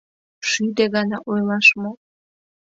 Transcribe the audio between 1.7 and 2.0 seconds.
мо?!